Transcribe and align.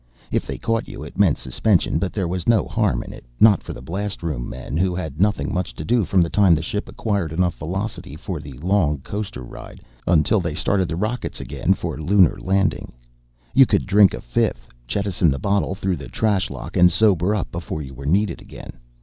If 0.31 0.47
they 0.47 0.57
caught 0.57 0.87
you, 0.87 1.03
it 1.03 1.19
meant 1.19 1.37
suspension, 1.37 1.99
but 1.99 2.11
there 2.11 2.27
was 2.27 2.47
no 2.47 2.65
harm 2.65 3.03
in 3.03 3.13
it, 3.13 3.23
not 3.39 3.61
for 3.61 3.71
the 3.71 3.83
blastroom 3.83 4.49
men 4.49 4.75
who 4.75 4.95
had 4.95 5.21
nothing 5.21 5.53
much 5.53 5.75
to 5.75 5.85
do 5.85 6.05
from 6.05 6.21
the 6.23 6.27
time 6.31 6.55
the 6.55 6.63
ship 6.63 6.89
acquired 6.89 7.31
enough 7.31 7.55
velocity 7.59 8.15
for 8.15 8.39
the 8.39 8.53
long, 8.53 8.61
long 8.67 8.97
coaster 9.01 9.43
ride 9.43 9.81
until 10.07 10.39
they 10.39 10.55
started 10.55 10.87
the 10.87 10.95
rockets 10.95 11.39
again 11.39 11.75
for 11.75 12.01
Lunar 12.01 12.39
landing. 12.41 12.93
You 13.53 13.67
could 13.67 13.85
drink 13.85 14.15
a 14.15 14.21
fifth, 14.21 14.69
jettison 14.87 15.29
the 15.29 15.37
bottle 15.37 15.75
through 15.75 15.97
the 15.97 16.07
trash 16.07 16.49
lock, 16.49 16.75
and 16.75 16.91
sober 16.91 17.35
up 17.35 17.51
before 17.51 17.83
you 17.83 17.93
were 17.93 18.07
needed 18.07 18.41
again. 18.41 18.79